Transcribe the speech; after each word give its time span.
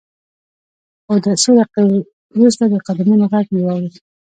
څو 1.41 1.49
دقیقې 1.59 1.87
وروسته 2.35 2.63
د 2.67 2.75
قدمونو 2.85 3.23
غږ 3.31 3.45
مې 3.53 3.61
واورېد 3.65 3.93